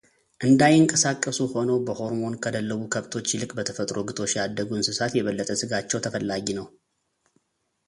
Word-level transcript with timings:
እንዳይንቀሳቀሱ 0.47 1.37
ሆነው 1.51 1.77
በሆርሞን 1.87 2.35
ከደለቡ 2.43 2.79
ከብቶች 2.95 3.27
ይልቅ 3.35 3.51
በተፈጥሮ 3.59 3.95
ግጦሽ 4.09 4.33
ያደጉ 4.39 4.71
እንስሳት 4.79 5.15
የበለጠ 5.19 5.49
ሥጋቸው 5.61 6.03
ተፈላጊ 6.07 6.47
ነው። 6.61 6.67